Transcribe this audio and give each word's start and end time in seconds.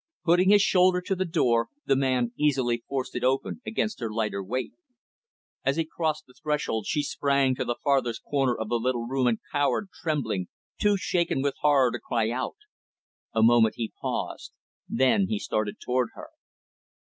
Putting 0.25 0.49
his 0.49 0.63
shoulder 0.63 0.99
to 1.01 1.15
the 1.15 1.25
door, 1.25 1.67
the 1.85 1.95
man 1.95 2.31
easily 2.35 2.83
forced 2.89 3.15
it 3.15 3.23
open 3.23 3.61
against 3.67 3.99
her 3.99 4.11
lighter 4.11 4.43
weight. 4.43 4.73
As 5.63 5.75
he 5.75 5.85
crossed 5.85 6.25
the 6.25 6.33
threshold, 6.33 6.85
she 6.87 7.03
sprang 7.03 7.53
to 7.53 7.63
the 7.63 7.77
farthest 7.83 8.23
corner 8.23 8.55
of 8.57 8.69
the 8.69 8.79
little 8.79 9.05
room, 9.05 9.27
and 9.27 9.37
cowered, 9.51 9.89
trembling 10.01 10.47
too 10.79 10.97
shaken 10.97 11.43
with 11.43 11.53
horror 11.61 11.91
to 11.91 11.99
cry 11.99 12.31
out. 12.31 12.55
A 13.35 13.43
moment 13.43 13.75
he 13.77 13.93
paused; 14.01 14.53
then 14.89 15.27
started 15.37 15.75
toward 15.79 16.09
her. 16.15 16.29